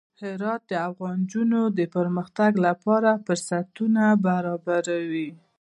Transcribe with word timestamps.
هرات 0.23 0.61
د 0.71 0.73
افغان 0.89 1.17
نجونو 1.25 1.61
د 1.77 1.79
پرمختګ 1.95 2.51
لپاره 2.67 3.11
فرصتونه 3.25 4.03
برابروي. 4.25 5.29